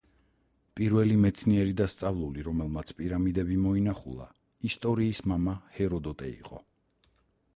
[0.79, 4.27] პირველი მეცნიერი და სწავლული, რომელმაც პირამიდები მოინახულა,
[4.69, 6.63] ისტორიის მამა, ჰეროდოტე იყო.